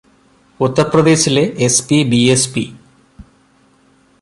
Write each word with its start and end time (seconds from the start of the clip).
ഉത്തർപ്രദേശിലെ 0.59 1.43
എസ്.പി, 1.57 2.03
ബി.എസ്.പി. 2.03 2.63